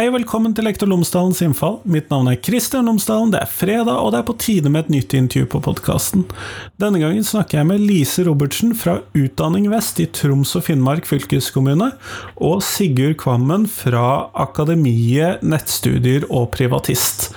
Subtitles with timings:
[0.00, 1.74] Hei og velkommen til Lektor Lomsdalens innfall.
[1.84, 4.92] Mitt navn er Kristian Lomsdalen, det er fredag, og det er på tide med et
[4.94, 6.22] nytt intervju på podkasten.
[6.80, 11.90] Denne gangen snakker jeg med Lise Robertsen fra Utdanning Vest i Troms og Finnmark fylkeskommune,
[12.40, 17.34] og Sigurd Kvammen fra Akademiet nettstudier og privatist.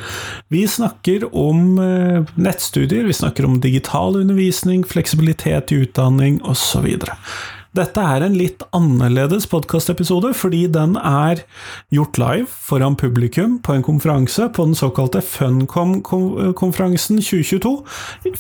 [0.48, 6.88] Vi snakker om eh, nettstudier, vi snakker om digital undervisning, fleksibilitet i utdanning osv.
[7.74, 11.42] Dette er en litt annerledes podkastepisode, fordi den er
[11.94, 17.74] gjort live foran publikum på en konferanse på den såkalte Funcom-konferansen 2022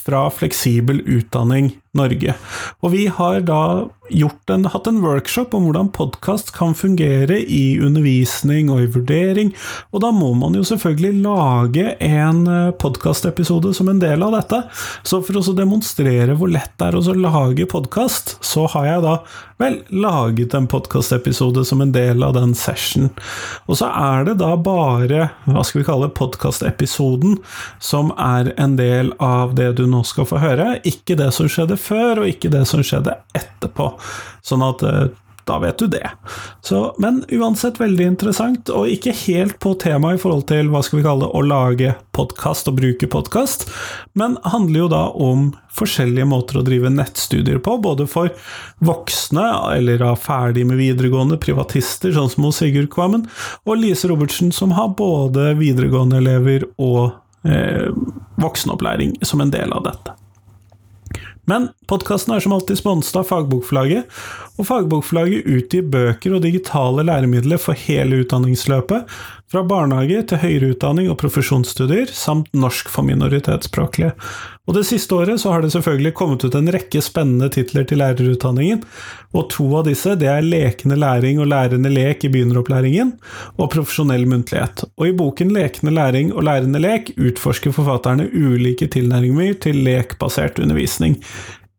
[0.05, 2.33] fra Fleksibel utdanning Norge.
[2.81, 3.63] Og vi har da
[4.11, 9.53] en, hatt en workshop om hvordan podkast kan fungere i undervisning og i vurdering,
[9.93, 14.63] og da må man jo selvfølgelig lage en eh, podkastepisode som en del av dette.
[15.07, 19.17] Så for å demonstrere hvor lett det er å lage podkast, så har jeg da
[19.61, 23.09] vel laget en podkastepisode som en del av den session.
[23.69, 27.37] Og så er det da bare, hva skal vi kalle podkastepisoden,
[27.83, 31.77] som er en del av det du nå skal få høre, ikke det som skjedde
[31.83, 33.91] før, og ikke det som skjedde etterpå.
[34.43, 35.11] Sånn at eh,
[35.45, 36.09] da vet du det.
[36.61, 40.99] Så, men uansett veldig interessant, og ikke helt på temaet i forhold til hva skal
[40.99, 43.67] vi kalle det, å lage podkast og bruke podkast,
[44.19, 48.31] men handler jo da om forskjellige måter å drive nettstudier på, både for
[48.85, 53.27] voksne, eller av ferdig med videregående, privatister, sånn som hos Sigurd Kvammen,
[53.67, 57.89] og Lise Robertsen, som har både videregående elever og eh,
[58.39, 60.22] voksenopplæring som en del av dette.
[61.49, 64.07] Men podkasten er som alltid sponset av Fagbokforlaget,
[64.55, 69.09] og Fagbokforlaget utgir bøker og digitale læremidler for hele utdanningsløpet,
[69.53, 74.15] fra barnehage til høyere utdanning og profesjonsstudier, samt norsk for minoritetsspråklige.
[74.65, 78.01] Og det siste året så har det selvfølgelig kommet ut en rekke spennende titler til
[78.01, 78.81] lærerutdanningen,
[79.37, 83.13] og to av disse det er Lekende læring og lærende lek i begynneropplæringen,
[83.59, 84.87] og Profesjonell muntlighet.
[84.97, 91.19] Og i boken Lekende læring og lærende lek utforsker forfatterne ulike tilnærminger til lekbasert undervisning,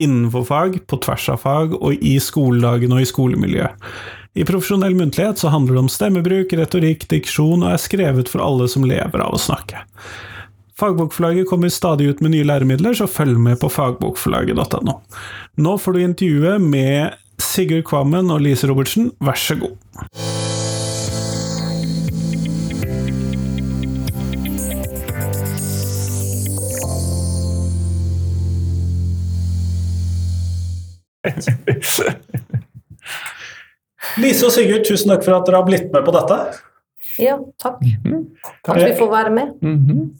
[0.03, 3.89] innenfor fag, på tvers av fag, og i skoledagen og i skolemiljøet.
[4.34, 8.67] I profesjonell muntlighet så handler det om stemmebruk, retorikk, diksjon, og er skrevet for alle
[8.71, 9.84] som lever av å snakke.
[10.75, 14.97] Fagbokforlaget kommer stadig ut med nye læremidler, så følg med på fagbokforlaget.no.
[15.62, 19.78] Nå får du intervjuet med Sigurd Kvammen og Lise Robertsen, vær så god.
[34.23, 36.39] Lise og Sigurd, tusen takk for at dere har blitt med på dette.
[37.19, 37.81] Ja, takk.
[37.81, 38.23] Mm -hmm.
[38.69, 39.53] At vi får være med.
[39.63, 40.11] Mm -hmm.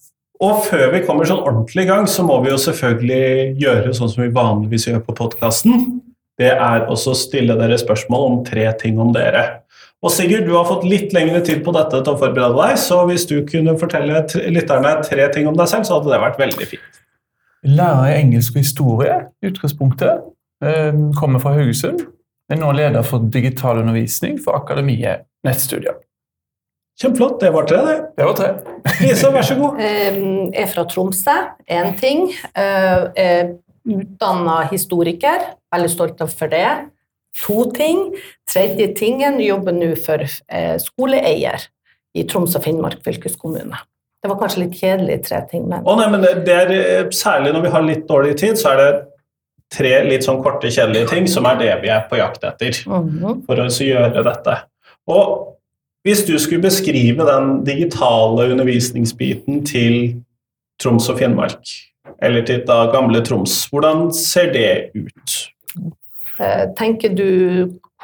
[0.41, 4.10] Og før vi kommer sånn ordentlig i gang, så må vi jo selvfølgelig gjøre sånn
[4.10, 6.00] som vi vanligvis gjør på podkasten.
[6.38, 9.60] Det er også å stille dere spørsmål om tre ting om dere.
[10.05, 13.06] Og Sigurd, du har fått litt lengre tid på dette til å forberede deg, så
[13.09, 16.66] hvis du kunne fortelle lytterne tre ting om deg selv, så hadde det vært veldig
[16.75, 17.00] fint.
[17.65, 20.26] Lærer i engelsk og historie i utgangspunktet.
[20.65, 22.05] Ehm, kommer fra Haugesund.
[22.53, 25.97] Er nå leder for digital undervisning for Akademiet nettstudier.
[27.00, 27.41] Kjempeflott.
[27.41, 27.94] Det var tre, det.
[28.19, 28.50] Det var tre.
[29.00, 29.81] Lisa, vær så god.
[29.84, 32.28] Jeg er fra Tromsø, én ting.
[32.55, 36.69] Jeg er utdanna historiker, veldig stolt for det.
[37.43, 38.12] To ting.
[38.49, 41.66] Tredje tingen, jobber nå for eh, skoleeier
[42.15, 43.81] i Troms og Finnmark fylkeskommune.
[44.22, 47.09] Det var kanskje litt kjedelig, tre ting, men Å nei, men det, det er, eh,
[47.12, 48.88] Særlig når vi har litt dårlig tid, så er det
[49.74, 53.42] tre litt sånn korte, kjedelige ting som er det vi er på jakt etter mhm.
[53.48, 54.60] for å gjøre dette.
[55.10, 55.54] Og
[56.04, 59.96] hvis du skulle beskrive den digitale undervisningsbiten til
[60.82, 61.70] Troms og Finnmark,
[62.22, 65.36] eller til da gamle Troms, hvordan ser det ut?
[66.38, 67.30] Eh, tenker du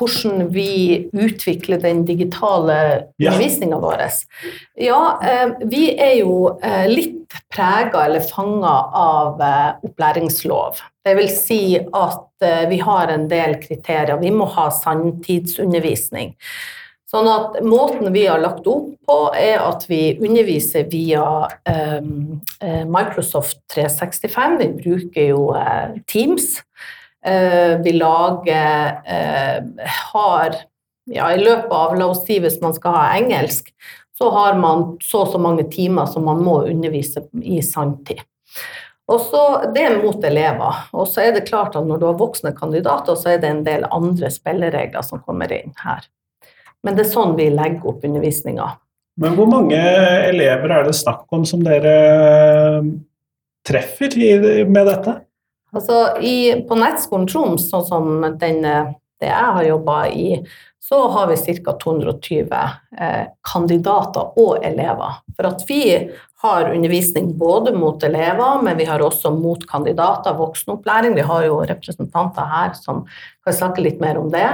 [0.00, 2.76] hvordan vi utvikler den digitale
[3.20, 3.80] undervisninga ja.
[3.84, 4.04] vår.
[4.80, 9.44] Ja, eh, vi er jo eh, litt prega eller fanga av
[9.84, 10.80] opplæringslov.
[11.04, 14.18] Det vil si at vi har en del kriterier.
[14.20, 16.34] Vi må ha sanntidsundervisning.
[17.10, 21.24] Sånn at Måten vi har lagt opp på, er at vi underviser via
[21.98, 22.38] um,
[22.86, 24.58] Microsoft 365.
[24.60, 25.46] Vi bruker jo
[26.10, 26.60] Teams.
[27.20, 29.00] Vi lager
[30.12, 30.60] har
[31.10, 33.72] ja, I løpet av, la oss si hvis man skal ha engelsk,
[34.18, 38.20] så har man så og så mange timer som man må undervise i sanntid.
[39.10, 39.42] Og så,
[39.74, 40.84] Det er mot elever.
[40.94, 43.64] Og så er det klart at når du har voksne kandidater, så er det en
[43.66, 46.06] del andre spilleregler som kommer inn her.
[46.86, 48.68] Men det er sånn vi legger opp undervisninga.
[49.20, 49.76] Men hvor mange
[50.30, 51.96] elever er det snakk om som dere
[53.66, 54.14] treffer
[54.70, 55.18] med dette?
[55.74, 58.62] Altså, i, På Nettskolen Troms, sånn som den
[59.20, 60.40] det jeg har jobba i,
[60.90, 61.72] så har vi ca.
[61.72, 62.56] 220
[62.98, 65.20] eh, kandidater og elever.
[65.36, 65.84] For at vi
[66.42, 71.14] har undervisning både mot elever, men vi har også mot kandidater, voksenopplæring.
[71.14, 73.04] Vi har jo representanter her som
[73.44, 74.48] kan snakke litt mer om det.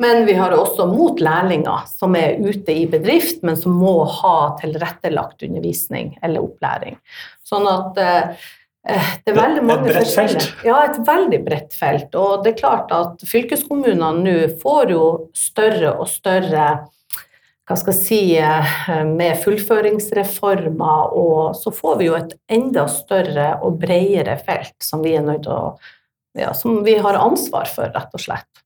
[0.00, 4.36] Men vi har også mot lærlinger som er ute i bedrift, men som må ha
[4.60, 7.00] tilrettelagt undervisning eller opplæring.
[7.44, 8.46] Sånn at eh,
[8.80, 10.46] det er veldig mange Et bredt felt?
[10.64, 12.14] Ja, et veldig bredt felt.
[12.16, 15.04] Og det er klart at fylkeskommunene nå får jo
[15.36, 16.70] større og større
[17.70, 23.52] hva skal jeg si, eh, med fullføringsreformer, og så får vi jo et enda større
[23.62, 25.76] og bredere felt som vi er nødt til å
[26.38, 28.60] ja, som vi har ansvar for, rett og slett.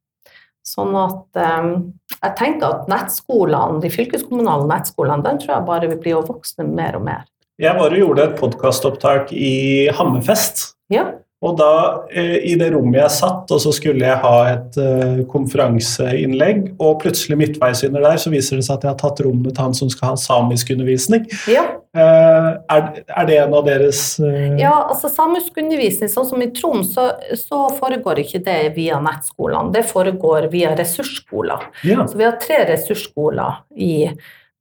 [0.64, 1.70] Sånn at um,
[2.14, 6.64] jeg tenker at nettskolene, de fylkeskommunale nettskolene, den tror jeg bare vil bli å vokse
[6.64, 7.24] mer og mer.
[7.62, 10.72] Jeg bare gjorde et podkastopptak i Hammerfest.
[10.90, 11.12] Ja.
[11.44, 15.20] Og da, eh, i det rommet jeg satt, og så skulle jeg ha et uh,
[15.28, 19.52] konferanseinnlegg, og plutselig midtveis under der så viser det seg at jeg har tatt rommet
[19.52, 21.26] til han som skal ha samiskundervisning.
[21.52, 21.66] Ja.
[21.94, 24.56] Uh, er, er, det en av deres uh...
[24.58, 29.74] Ja, altså samiskundervisning, sånn som i Troms, så, så, foregår ikke det via nettskolene.
[29.76, 31.68] Det foregår via ressursskoler.
[31.84, 32.08] Ja.
[32.08, 33.94] Så vi har tre ressursskoler i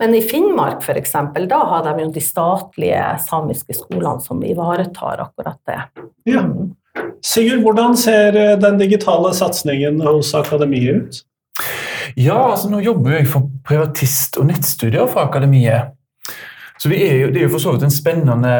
[0.03, 1.11] men i Finnmark f.eks.,
[1.49, 5.77] da har de jo de statlige samiske skolene som ivaretar akkurat det.
[6.27, 6.41] Ja.
[7.23, 11.21] Sigurd, hvordan ser eh, den digitale satsingen hos Akademiet ut?
[12.19, 15.95] Ja, altså nå jobber jeg for privatist- og nettstudier for Akademiet.
[16.83, 18.53] Så er jo, Det er jo for så vidt en spennende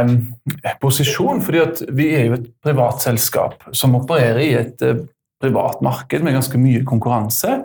[0.64, 5.04] eh, posisjon, fordi vi er jo et privat selskap som opererer i et eh,
[5.44, 7.60] privat marked med ganske mye konkurranse.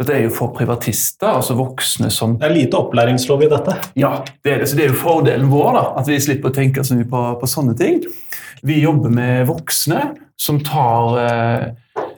[0.00, 3.78] Dette er jo for privatister, altså voksne som Det er lite opplæringslov i dette?
[3.98, 4.68] Ja, det er det.
[4.70, 7.24] Så det er jo fordelen vår, da, at vi slipper å tenke så mye på,
[7.40, 8.02] på sånne ting.
[8.62, 11.64] Vi jobber med voksne som tar eh,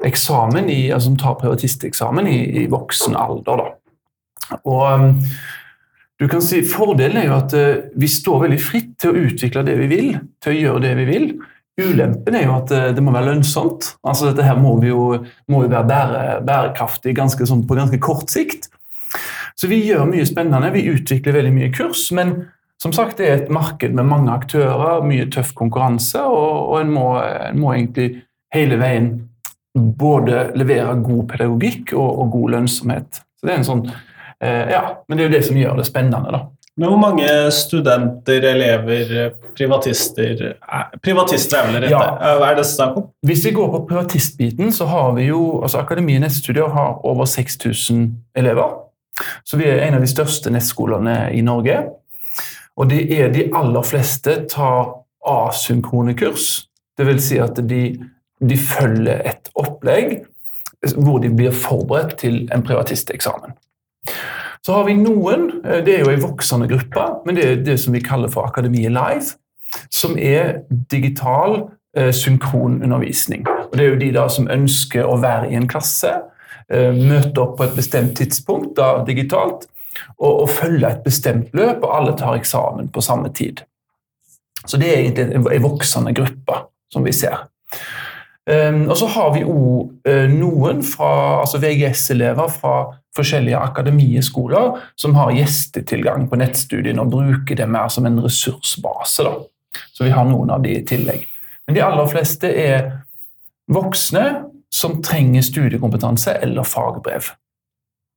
[0.04, 3.62] eksamen i, altså som tar privatisteksamen i, i voksen alder.
[3.62, 4.58] Da.
[4.64, 5.10] Og um,
[6.20, 9.64] du kan si Fordelen er jo at uh, vi står veldig fritt til å utvikle
[9.66, 11.28] det vi vil, til å gjøre det vi vil.
[11.80, 13.94] Ulempen er jo at eh, det må være lønnsomt.
[14.06, 15.08] Altså Dette her må vi jo,
[15.50, 18.68] må jo være bære, bærekraftig ganske, sånn, på ganske kort sikt.
[19.58, 20.70] Så vi gjør mye spennende.
[20.74, 22.06] Vi utvikler veldig mye kurs.
[22.14, 22.36] Men
[22.82, 26.94] som sagt, det er et marked med mange aktører, mye tøff konkurranse, og, og en,
[26.94, 28.08] må, en, må, egentlig
[28.54, 29.12] hele veien
[29.74, 33.22] både levere god pedagogikk og, og god lønnsomhet.
[33.38, 33.86] Så det er en sånn,
[34.38, 36.34] eh, ja, Men det er jo det som gjør det spennende.
[36.34, 36.44] da.
[36.76, 40.56] Men hvor mange studenter, elever, privatister
[41.02, 41.92] Privatister er vel rette?
[41.92, 42.32] Ja.
[42.40, 43.04] Hva er det snakk om?
[43.26, 48.08] Hvis vi går på privatistbiten, så har vi jo altså Akademiet nettstudier har over 6000
[48.34, 48.74] elever.
[49.46, 51.78] Så vi er en av de største nettskolene i Norge.
[52.76, 54.96] Og det er de aller fleste tar
[55.30, 56.64] asynkrone kurs.
[56.98, 57.28] Dvs.
[57.28, 57.82] Si at de,
[58.42, 60.24] de følger et opplegg
[60.98, 63.54] hvor de blir forberedt til en privatisteksamen.
[64.64, 67.78] Så har vi noen, eh, det er jo en voksende gruppe, men det er det
[67.80, 69.36] som vi kaller for Akademiet Live,
[69.92, 73.44] som er digital eh, synkronundervisning.
[73.48, 76.14] Og det er jo de da som ønsker å være i en klasse,
[76.70, 79.68] eh, møte opp på et bestemt tidspunkt da digitalt,
[80.18, 83.66] og, og følge et bestemt løp, og alle tar eksamen på samme tid.
[84.64, 86.62] Så det er egentlig en voksende gruppe
[86.92, 87.44] som vi ser.
[88.44, 92.74] Um, og så har vi òg uh, noen fra, altså VGS-elever fra
[93.16, 99.26] forskjellige akademieskoler som har gjestetilgang på nettstudiene og bruker det mer som en ressursbase.
[99.26, 99.34] Da.
[99.92, 101.26] Så vi har noen av de i tillegg.
[101.66, 102.90] Men de aller fleste er
[103.70, 104.24] voksne
[104.74, 107.30] som trenger studiekompetanse eller fagbrev.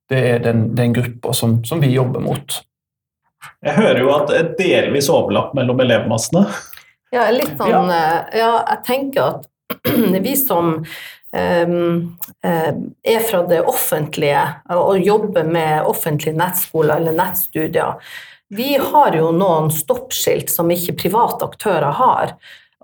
[0.08, 2.58] Det er den, den gruppa som, som, vi jobber mot.
[3.62, 6.46] Jeg hører jo at det er delvis overlapp mellom elevmassene.
[7.14, 7.84] Ja, litt sånn, ja.
[7.94, 9.46] Eh, ja jeg tenker at
[10.26, 10.80] vi som
[11.32, 14.40] er fra det offentlige
[14.72, 17.98] og jobber med offentlige nettskoler eller nettstudier.
[18.48, 22.32] Vi har jo noen stoppskilt som ikke private aktører har.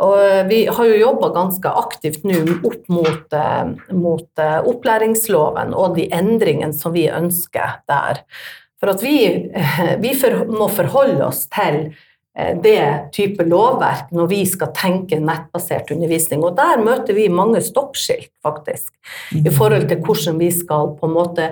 [0.04, 5.94] Og vi har jo jobba ganske aktivt nå opp mot, eh, mot, eh, opplæringsloven og
[5.96, 8.24] de endringene som vi ønsker der.
[8.80, 9.16] For at vi,
[10.04, 10.12] vi
[10.50, 12.02] må forholde oss til Eh,
[12.34, 16.42] det type lovverk når vi skal tenke nettbasert undervisning.
[16.42, 18.90] Og der møter vi mange stoppskilt, faktisk,
[19.30, 19.54] i mhm.
[19.54, 21.48] forhold til hvordan vi skal på en måte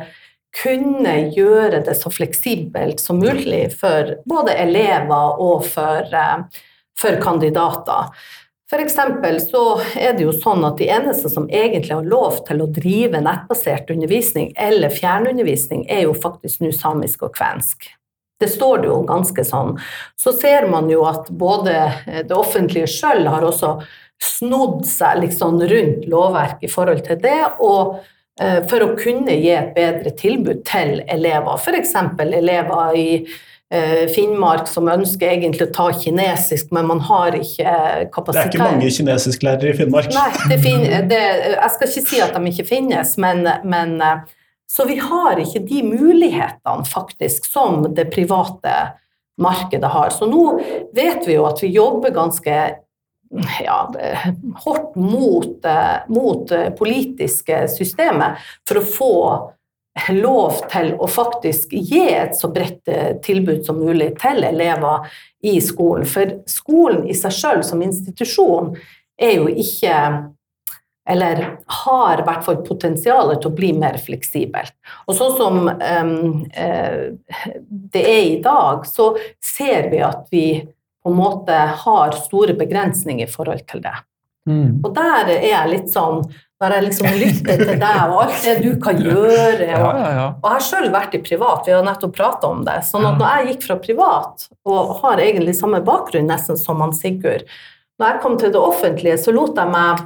[0.62, 6.64] kunne gjøre det så fleksibelt som mulig for både elever og for, eh,
[6.98, 8.12] for kandidater.
[8.72, 8.94] F.eks.
[9.50, 9.62] så
[10.00, 13.90] er det jo sånn at de eneste som egentlig har lov til å drive nettbasert
[13.92, 17.90] undervisning eller fjernundervisning, er jo faktisk nå samisk og kvensk.
[18.42, 19.76] Det står det jo ganske sånn.
[20.18, 21.78] Så ser man jo at både
[22.26, 23.76] det offentlige sjøl har også
[24.22, 27.98] snodd seg liksom rundt lovverk i forhold til det, og
[28.40, 31.56] eh, for å kunne gi et bedre tilbud til elever.
[31.58, 31.96] F.eks.
[32.22, 37.74] elever i eh, Finnmark som ønsker egentlig å ta kinesisk, men man har ikke
[38.14, 38.52] kapasitet.
[38.52, 40.12] Det er ikke mange kinesisklærere i Finnmark.
[40.14, 41.24] Nei, det fin det,
[41.56, 43.98] jeg skal ikke si at de ikke finnes, men, men
[44.72, 48.76] så vi har ikke de mulighetene faktisk som det private
[49.42, 50.10] markedet har.
[50.10, 50.44] Så nå
[50.96, 52.54] vet vi jo at vi jobber ganske
[53.64, 53.78] ja,
[54.64, 55.68] hardt mot,
[56.08, 59.16] mot politiske systemet for å få
[60.16, 62.88] lov til å faktisk gi et så bredt
[63.24, 65.08] tilbud som mulig til elever
[65.44, 66.08] i skolen.
[66.08, 68.72] For skolen i seg sjøl som institusjon
[69.20, 69.98] er jo ikke
[71.10, 74.70] eller har i hvert fall potensial til å bli mer fleksibel.
[75.10, 80.46] Og sånn som um, uh, det er i dag, så ser vi at vi
[81.02, 83.96] på en måte har store begrensninger i forhold til det.
[84.46, 84.80] Mm.
[84.82, 86.16] Og der er jeg litt sånn
[86.58, 90.48] Når jeg liksom lytter til deg og alt det du kan gjøre Og, og jeg
[90.48, 92.80] har sjøl vært i privat, vi har nettopp prata om det.
[92.88, 96.94] sånn at når jeg gikk fra privat, og har egentlig samme bakgrunn nesten som han
[96.96, 97.46] Sigurd
[98.02, 100.02] Når jeg kom til det offentlige, så lot jeg meg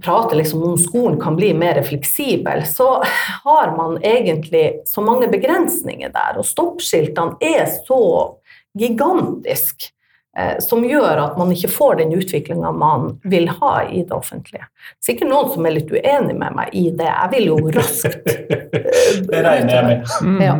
[0.00, 3.02] prater liksom om skolen kan bli mer fleksibel, så
[3.44, 6.38] har man egentlig så mange begrensninger der.
[6.38, 8.04] Og stoppskiltene er så
[8.78, 9.90] gigantisk
[10.58, 14.66] som gjør at man ikke får den utviklinga man vil ha i det offentlige.
[15.04, 17.06] Sikkert noen som er litt uenig med meg i det.
[17.06, 18.16] Jeg vil jo raskt
[19.30, 20.16] Det regner jeg med.
[20.26, 20.40] Mm.
[20.42, 20.56] Ja.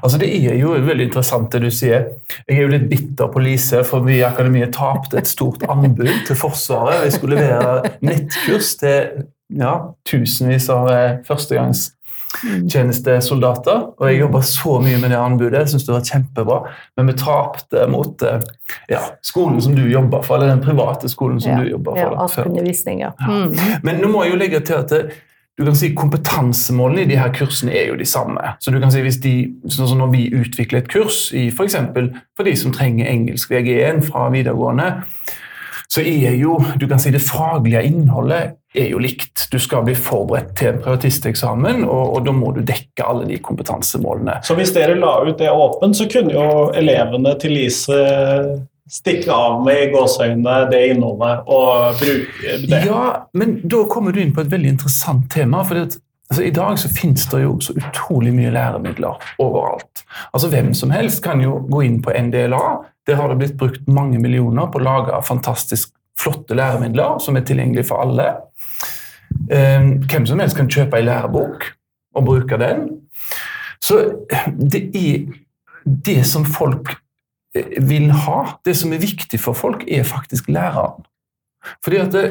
[0.00, 2.08] Altså Det er jo veldig interessant det du sier.
[2.46, 6.10] Jeg er jo litt bitter på Lise, for vi i Akademiet tapte et stort anbud
[6.28, 7.04] til Forsvaret.
[7.06, 9.74] Vi skulle levere nettkurs til ja,
[10.08, 11.90] tusenvis av eh, førstegangs
[12.40, 13.88] tjenestesoldater.
[13.98, 16.60] Og jeg jobba så mye med det anbudet, jeg synes det var kjempebra.
[16.96, 18.46] Men vi tapte mot eh,
[18.92, 22.16] ja, skolen som du jobber for, eller den private skolen som ja, du jobber for.
[22.16, 23.12] Ja, Askundervisning, ja.
[23.28, 23.52] Mm.
[23.82, 25.04] Men nå må jeg jo legge til at det,
[25.58, 28.54] du kan si Kompetansemålene i de her kursene er jo de samme.
[28.60, 29.34] Så du kan si hvis de,
[29.68, 31.50] sånn som Når vi utvikler et kurs i.
[31.52, 34.88] For, for de som trenger engelsk VG1 fra videregående,
[35.92, 39.46] så er jo du kan si det faglige innholdet er jo likt.
[39.52, 43.38] Du skal bli forberedt til en privatisteksamen, og, og da må du dekke alle de
[43.44, 44.40] kompetansemålene.
[44.46, 47.98] Så hvis dere la ut det åpent, så kunne jo elevene til Lise
[48.92, 52.80] stikke av med i gåseøynene det innholdet og bruke det?
[52.86, 53.04] Ja,
[53.38, 55.64] men da kommer du inn på et veldig interessant tema.
[55.64, 56.00] for det
[56.32, 60.00] Altså, I dag så finnes det jo så utrolig mye læremidler overalt.
[60.32, 62.60] Altså Hvem som helst kan jo gå inn på NDLA.
[63.06, 67.46] Der har det blitt brukt mange millioner på å lage fantastisk flotte læremidler som er
[67.46, 68.28] tilgjengelige for alle.
[69.50, 71.70] Ehm, hvem som helst kan kjøpe ei lærebok
[72.14, 72.88] og bruke den.
[73.82, 74.02] Så
[74.58, 75.24] det er
[75.84, 76.94] det som folk
[77.56, 81.04] eh, vil ha, det som er viktig for folk, er faktisk læreren.
[81.84, 82.24] Fordi at det,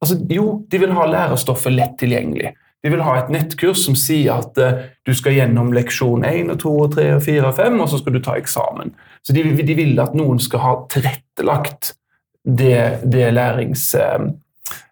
[0.00, 2.54] altså, Jo, de vil ha lærestoffet lett tilgjengelig.
[2.84, 6.58] De vil ha et nettkurs som sier at uh, du skal gjennom leksjon 1, og
[6.60, 8.92] 2, og 3, og 4 og 5, og så skal du ta eksamen.
[9.24, 11.94] Så de, de vil at noen skal ha tilrettelagt
[12.44, 14.28] det, det lærings, uh,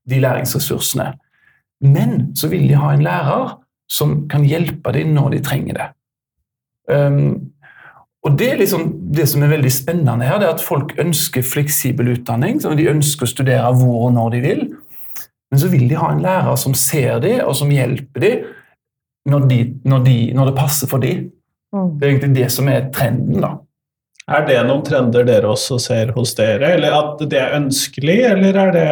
[0.09, 1.13] de læringsressursene.
[1.83, 3.59] Men så vil de ha en lærer
[3.91, 5.89] som kan hjelpe dem når de trenger det.
[6.93, 7.53] Um,
[8.23, 11.43] og Det er liksom det som er veldig spennende her, det er at folk ønsker
[11.43, 12.61] fleksibel utdanning.
[12.63, 14.63] så De ønsker å studere hvor og når de vil.
[15.51, 18.45] Men så vil de ha en lærer som ser dem, og som hjelper dem
[19.27, 21.29] når, de, når, de, når det passer for dem.
[21.75, 21.91] Mm.
[21.99, 23.43] Det er egentlig det som er trenden.
[23.43, 23.57] da.
[24.31, 28.59] Er det noen trender dere også ser hos dere, eller at det er ønskelig, eller
[28.67, 28.89] er det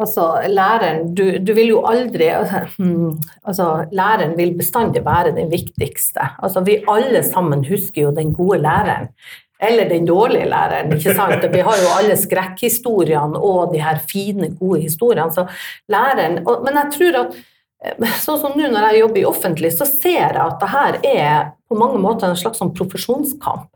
[0.00, 2.30] Altså, læreren du, du, vil jo aldri
[2.78, 6.24] hmm, altså, Læreren vil bestandig være den viktigste.
[6.40, 9.10] Altså, vi alle sammen husker jo den gode læreren.
[9.60, 10.92] Eller den dårlige læreren.
[10.96, 11.44] ikke sant?
[11.52, 15.32] Vi har jo alle skrekkhistoriene og de her fine, gode historiene.
[15.32, 15.44] Så
[15.88, 17.36] læreren, Men jeg tror at
[17.84, 21.00] eh, sånn som nå når jeg jobber i offentlig, så ser jeg at det her
[21.04, 23.68] er på mange måter en slags sånn profesjonskamp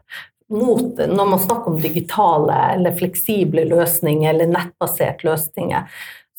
[0.55, 5.89] mot når man snakker om digitale eller fleksible løsninger eller nettbaserte løsninger.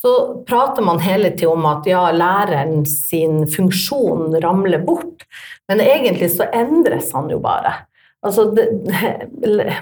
[0.01, 0.11] Så
[0.47, 5.25] prater man hele tiden om at ja, læreren sin funksjon ramler bort,
[5.67, 7.73] men egentlig så endres han jo bare.
[8.25, 8.67] Altså, det,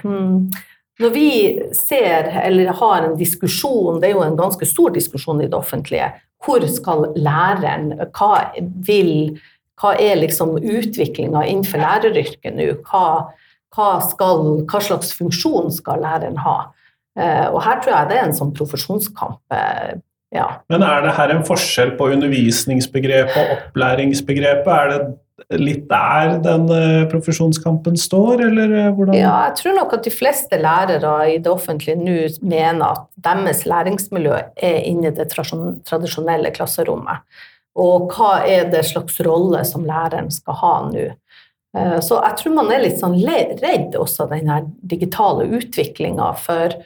[0.03, 0.51] hmm,
[1.03, 1.29] når vi
[1.75, 6.13] ser eller har en diskusjon, det er jo en ganske stor diskusjon i det offentlige,
[6.43, 8.33] hvor skal læreren Hva
[8.87, 9.39] vil
[9.81, 12.69] hva er liksom utviklinga innenfor læreryrket nå?
[12.87, 13.33] Hva,
[13.73, 16.57] hva, skal, hva, slags funksjon skal læreren ha?
[17.19, 19.41] Eh, og her tror jeg det er en sånn profesjonskamp.
[19.53, 19.99] Eh,
[20.33, 20.47] ja.
[20.73, 24.71] Men er det her en forskjell på undervisningsbegrepet og opplæringsbegrepet?
[24.73, 29.17] Er det litt der den eh, profesjonskampen står, eller hvordan?
[29.17, 33.65] Ja, jeg tror nok at de fleste lærere i det offentlige nå mener at deres
[33.69, 37.25] læringsmiljø er inne i det tradisjonelle klasserommet.
[37.79, 41.07] Og hva er det slags rolle som læreren skal ha nå?
[41.77, 46.77] Eh, så jeg tror man er litt sånn redd også av den digitale utviklinga for,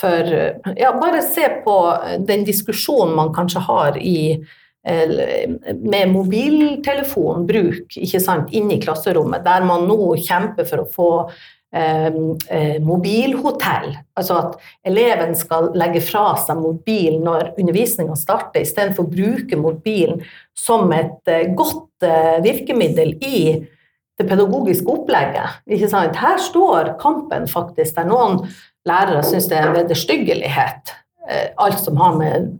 [0.00, 0.36] for
[0.76, 1.76] ja, bare se på
[2.28, 4.20] den diskusjonen man kanskje har i
[4.86, 11.08] med mobiltelefonbruk ikke sant, inne i klasserommet, der man nå kjemper for å få
[11.74, 12.06] eh,
[12.48, 13.96] eh, mobilhotell.
[14.14, 20.22] Altså at eleven skal legge fra seg mobilen når undervisninga starter, istedenfor å bruke mobilen
[20.56, 23.40] som et eh, godt eh, virkemiddel i
[24.16, 25.60] det pedagogiske opplegget.
[25.68, 26.16] Ikke sant?
[26.16, 28.40] Her står kampen faktisk, der noen
[28.88, 30.94] lærere syns det er en vederstyggelighet,
[31.28, 32.52] eh, alt som har med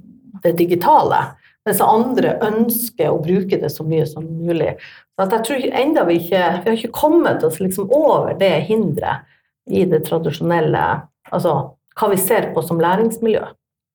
[0.44, 1.22] det digitale.
[1.66, 4.76] Mens andre ønsker å bruke det så mye som mulig.
[5.16, 9.24] Så jeg tror enda vi ikke Vi har ikke kommet oss liksom over det hinderet
[9.66, 10.84] i det tradisjonelle
[11.32, 11.52] Altså
[11.96, 13.40] hva vi ser på som læringsmiljø.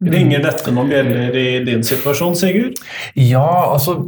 [0.01, 2.79] Ringer dette noen bjeller i din situasjon, Sigurd?
[3.13, 3.99] Ja, altså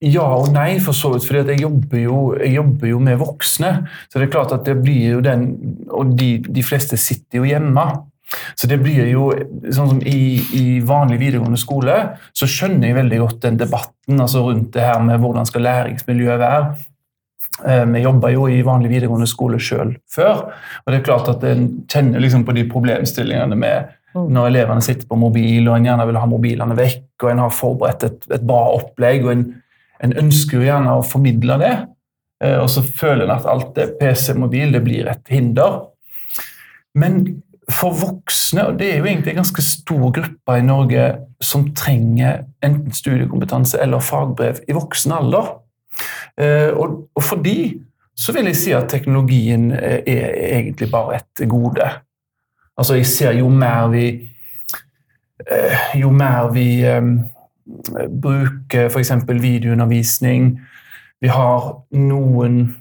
[0.00, 1.26] Ja og nei, for så vidt.
[1.28, 3.74] For jeg, jeg, jobber jo med voksne.
[4.08, 5.46] Så det er klart at det blir jo den
[5.92, 7.84] Og de, de fleste sitter jo hjemme.
[8.56, 9.28] Så det blir jo,
[9.68, 11.96] sånn som i, i, vanlig videregående skole,
[12.34, 16.40] så skjønner jeg veldig godt den debatten altså rundt det her med hvordan skal læringsmiljøet
[16.40, 16.62] være.
[17.68, 20.48] Eh, vi jobba jo i vanlig videregående skole sjøl før,
[20.82, 24.00] og det er klart at en kjenner liksom på de problemstillingene med mm.
[24.14, 27.54] Når elevene sitter på mobil, og en gjerne vil ha mobilene vekk, og en har
[27.54, 29.46] forberedt et, et bra opplegg, og en,
[30.06, 31.72] en, ønsker jo gjerne å formidle det.
[32.44, 35.80] Eh, og så føler en at alt det PC-mobil det blir et hinder.
[36.94, 37.24] Men
[37.72, 41.08] for voksne, og det er jo egentlig en ganske stor gruppe i Norge
[41.42, 45.54] som trenger enten studiekompetanse eller fagbrev i voksen alder.
[46.38, 47.80] Eh, og, for de
[48.14, 51.88] så vil jeg si at teknologien er egentlig bare et gode.
[52.76, 54.06] Altså, jeg ser jo mer vi
[55.50, 57.20] eh, Jo mer vi um,
[58.22, 59.12] bruker f.eks.
[59.28, 60.60] videoundervisning
[61.22, 62.74] Vi har noen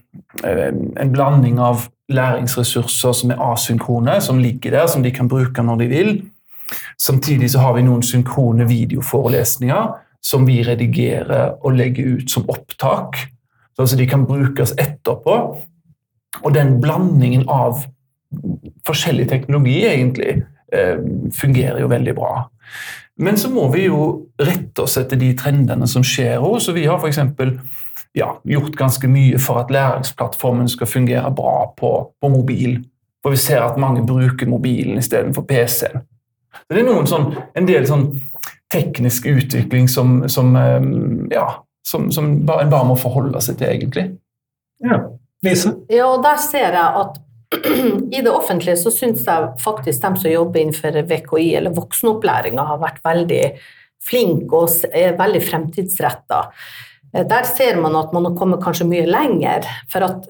[0.44, 5.78] En blanding av læringsressurser som er asynkrone, som ligger der, som de kan bruke når
[5.80, 6.10] de vil.
[7.00, 13.18] Samtidig så har vi noen synkrone videoforelesninger som vi redigerer og legger ut som opptak.
[13.74, 15.38] Så altså de kan brukes etterpå.
[16.44, 17.86] Og den blandingen av
[18.88, 20.42] forskjellig teknologi egentlig
[20.74, 21.00] eh,
[21.36, 22.34] fungerer jo veldig bra.
[23.22, 24.04] Men så må vi jo
[24.42, 26.72] rette oss etter de trendene som skjer også.
[26.72, 27.20] Så vi har f.eks
[28.14, 31.92] ja, gjort ganske mye for at læringsplattformen skal fungere bra på,
[32.22, 32.80] på mobil.
[33.24, 36.04] For vi ser at mange bruker mobilen istedenfor PC-en.
[36.70, 38.08] Det er noen sånn, en del sånn
[38.74, 41.48] teknisk utvikling som, som, ehm, ja,
[41.86, 44.06] som, som en bare må forholde seg til, egentlig.
[44.84, 45.00] Ja.
[45.44, 45.74] Lise?
[45.92, 47.20] Ja, og der ser jeg at
[48.12, 52.82] i det offentlige så syns jeg faktisk de som jobber innenfor VKI eller voksenopplæringa, har
[52.82, 53.44] vært veldig
[54.04, 56.42] flinke og er veldig fremtidsretta.
[57.14, 60.28] Eh, der ser man at man har kommet kanskje mye lenger, for at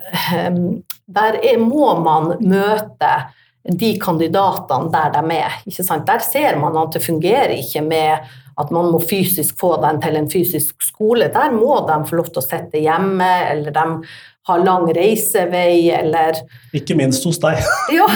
[0.51, 0.83] um,
[1.13, 3.13] der er, må man møte
[3.63, 5.59] de kandidatene der de er.
[6.07, 10.19] Der ser man at det fungerer ikke med at man må fysisk få dem til
[10.19, 11.31] en fysisk skole.
[11.33, 13.87] Der må de få lov til å sitte hjemme, eller de
[14.43, 16.41] har lang reisevei, eller
[16.75, 17.61] Ikke minst hos deg.
[17.97, 18.07] ja.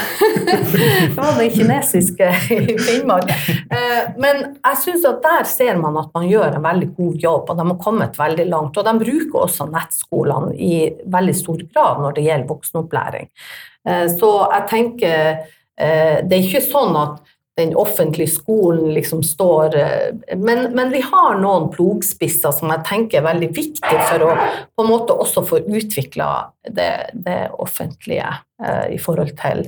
[0.48, 3.32] Det var den kinesiske i Finnmark.
[3.32, 7.54] Eh, men jeg syns at der ser man at man gjør en veldig god jobb,
[7.54, 8.76] og de har kommet veldig langt.
[8.76, 10.74] Og de bruker også nettskolene i
[11.08, 13.32] veldig stor grad når det gjelder voksenopplæring.
[13.88, 17.24] Eh, så jeg tenker eh, det er ikke sånn at
[17.58, 23.22] den offentlige skolen liksom står eh, men, men, vi har noen plogspisser som jeg tenker
[23.22, 26.30] er veldig viktige for å på en måte også få utvikla
[26.70, 28.30] det, det, offentlige
[28.64, 29.66] eh, i forhold til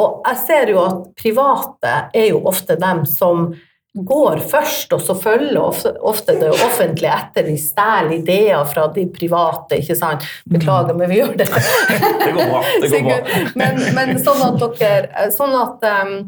[0.00, 3.50] Og jeg ser jo at private er jo ofte dem som
[3.96, 5.60] går først, og så følger
[6.04, 7.46] ofte det offentlige etter.
[7.48, 10.26] Vi stjeler ideer fra de private, ikke sant.
[10.52, 11.46] Beklager, men vi gjør det.
[11.48, 12.60] det går bra.
[12.82, 13.16] Det går bra.
[13.62, 16.18] men, men, sånn at dere Sånn at um,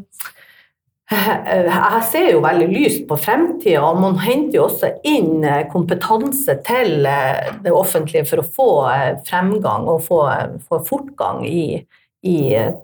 [1.15, 6.59] jeg ser jo veldig lyst på fremtida, og man henter jo også inn eh, kompetanse
[6.67, 10.21] til eh, det offentlige for å få eh, fremgang og få,
[10.69, 11.81] få fortgang i,
[12.21, 12.37] i,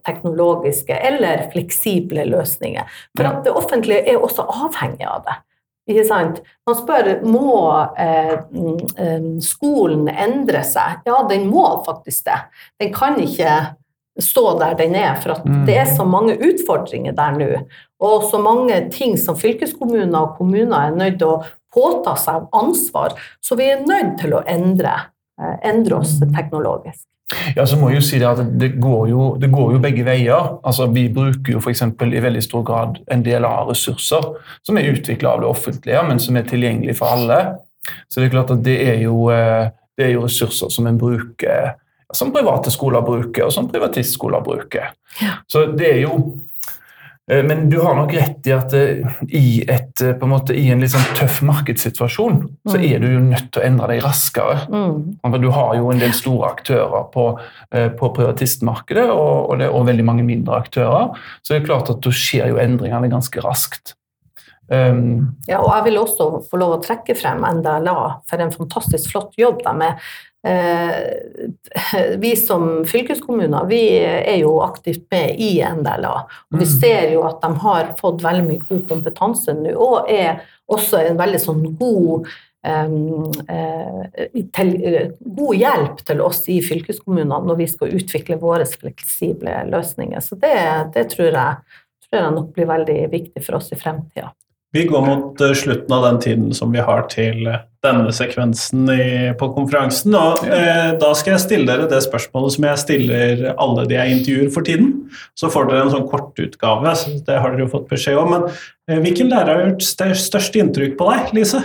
[0.08, 2.98] teknologiske eller fleksible løsninger.
[3.14, 5.38] For at det offentlige er også avhengig av det.
[5.94, 6.42] Ikke sant?
[6.66, 7.60] Man spør må
[8.02, 11.04] eh, mm, skolen endre seg.
[11.06, 12.42] Ja, den må faktisk det.
[12.82, 13.60] Den kan ikke
[14.22, 17.50] stå der den er, for at det er så mange utfordringer der nå.
[18.04, 21.42] Og så mange ting som fylkeskommuner og kommuner er nødt til å
[21.76, 23.18] påta seg ansvar.
[23.44, 24.94] Så vi er nødt til å endre,
[25.42, 27.04] eh, endre oss teknologisk.
[27.56, 30.04] Ja, så må jeg jo si Det at det går jo, det går jo begge
[30.06, 30.60] veier.
[30.64, 31.82] Altså, vi bruker jo f.eks.
[31.82, 34.28] i veldig stor grad en del av ressurser
[34.62, 37.40] som er utvikla av det offentlige, men som er tilgjengelig for alle.
[38.10, 41.02] Så det er klart at det er jo, eh, det er jo ressurser som en
[41.02, 41.74] bruker,
[42.16, 44.92] som private skoler bruker, og som privatistskoler bruker.
[45.22, 45.38] Ja.
[45.52, 46.18] Så det er jo
[47.30, 50.54] eh, men du har nok rett i at eh, i, et, eh, på en, måte,
[50.58, 52.86] i en litt sånn tøff markedssituasjon, så Mm.
[52.86, 54.68] er du jo nødt til å endre deg raskere.
[54.70, 55.42] Mm.
[55.42, 57.28] Du har jo en del store aktører på,
[58.00, 61.14] på privatistmarkedet, og, og det er veldig mange mindre aktører.
[61.42, 63.96] Så det er klart at da skjer jo endringene ganske raskt.
[64.68, 69.12] Um, Ja, og jeg vil også få lov å trekke frem NDLA for en fantastisk
[69.12, 70.00] flott jobb de er.
[70.46, 76.16] Eh, vi som fylkeskommuner vi er jo aktivt med i NDLA.
[76.52, 76.80] Og vi Mm.
[76.80, 81.18] ser jo at de har fått veldig mye god kompetanse nå, og er også en
[81.18, 82.28] veldig sånn god
[82.66, 82.88] eh,
[84.54, 84.72] til,
[85.22, 90.22] god hjelp til oss i fylkeskommunene når vi skal utvikle våre fleksible løsninger.
[90.22, 90.56] Så det,
[90.94, 91.56] det tror, jeg,
[92.06, 94.32] tror jeg nok blir veldig viktig for oss i fremtida.
[94.76, 98.90] Vi går mot eh, slutten av den tiden som vi har til eh, denne sekvensen
[98.92, 99.06] i,
[99.40, 100.16] på konferansen.
[100.20, 104.18] Og eh, da skal jeg stille dere det spørsmålet som jeg stiller alle de jeg
[104.18, 104.90] intervjuer for tiden.
[105.40, 108.36] Så får dere en sånn kortutgave, så det har dere jo fått beskjed om.
[108.36, 109.88] Men eh, hvilken lærer har gjort
[110.26, 111.64] størst inntrykk på deg, Lise?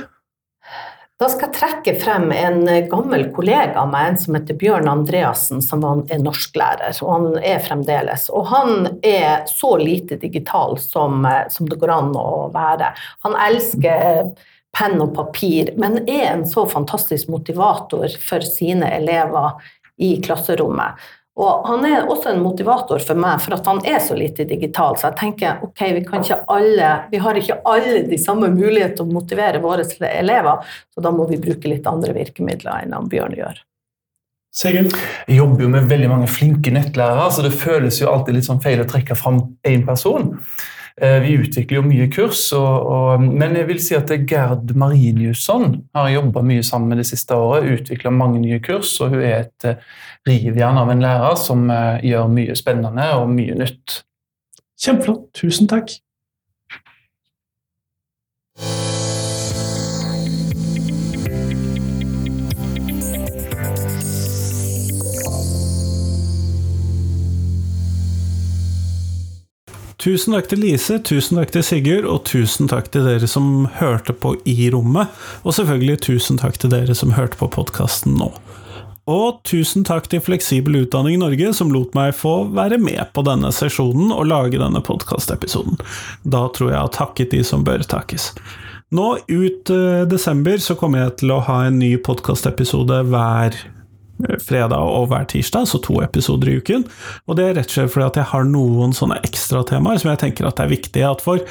[1.20, 5.60] Da skal jeg trekke frem en gammel kollega av meg, en som heter Bjørn Andreassen,
[5.60, 8.30] som er norsklærer, og han er fremdeles.
[8.32, 12.94] Og han er så lite digital som, eh, som det går an å være.
[13.26, 14.32] Han elsker
[14.72, 19.60] penn og papir, men er en så fantastisk motivator for sine elever
[20.00, 20.96] i klasserommet.
[21.40, 24.98] Og han er også en motivator for meg, for at han er så lite digital.
[25.00, 28.98] Så jeg tenker ok, vi, kan ikke alle, vi har ikke alle de samme muligheter
[28.98, 33.08] til å motivere våre elever, så da må vi bruke litt andre virkemidler enn han
[33.10, 33.62] Bjørn gjør.
[34.50, 34.92] Sigurd?
[35.30, 38.62] Jeg jobber jo med veldig mange flinke nettlærere, så det føles jo alltid litt sånn
[38.62, 40.34] feil å trekke fram én person.
[40.98, 45.80] Eh, Vi utvikler jo mye kurs, og, og, men jeg vil si at Gerd Mariniusson
[45.94, 49.46] har jobba mye sammen med det siste året, utvikla mange nye kurs, og hun er
[49.46, 49.88] et eh,
[50.28, 54.02] rivjern av en lærer som eh, gjør mye spennende og mye nytt.
[54.80, 55.28] Kjempeflott.
[55.36, 55.92] Tusen takk.
[70.00, 74.14] Tusen takk til Lise, tusen takk til Sigurd, og tusen takk til dere som hørte
[74.16, 75.10] på i rommet.
[75.44, 78.30] Og selvfølgelig tusen takk til dere som hørte på podkasten nå.
[79.10, 83.50] Og tusen takk til Fleksibel utdanning Norge, som lot meg få være med på denne
[83.52, 85.76] sesjonen og lage denne podkastepisoden.
[86.24, 88.30] Da tror jeg jeg har takket de som bør takkes.
[88.96, 93.79] Nå ut uh, desember så kommer jeg til å ha en ny podkastepisode hver eh,
[94.42, 96.84] fredag og hver tirsdag, så to episoder i uken.
[97.26, 100.22] Og det er rett og slett fordi at jeg har noen sånne ekstratemaer som jeg
[100.24, 101.42] tenker at det er viktig at får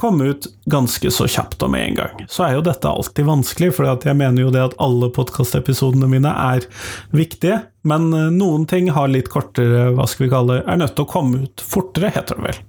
[0.00, 2.22] komme ut ganske så kjapt og med en gang.
[2.30, 6.32] Så er jo dette alltid vanskelig, for jeg mener jo det at alle podkastepisodene mine
[6.32, 6.66] er
[7.12, 11.06] viktige, men eh, noen ting har litt kortere, hva skal vi kalle er nødt til
[11.06, 12.62] å komme ut fortere, heter det vel.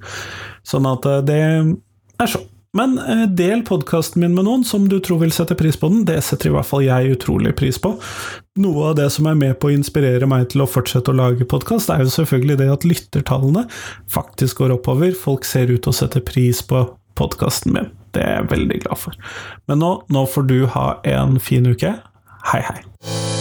[0.68, 2.48] Sånn at eh, det er sånn.
[2.78, 6.06] Men eh, del podkasten min med noen som du tror vil sette pris på den.
[6.08, 7.94] Det setter i hvert fall jeg utrolig pris på.
[8.64, 11.48] Noe av det som er med på å inspirere meg til å fortsette å lage
[11.52, 13.66] podkast, er jo selvfølgelig det at lyttertallene
[14.12, 15.12] faktisk går oppover.
[15.12, 16.86] Folk ser ut til å sette pris på
[17.20, 17.92] podkasten min.
[18.16, 19.20] Det er jeg veldig glad for.
[19.68, 21.96] Men nå, nå får du ha en fin uke.
[22.52, 23.41] Hei, hei.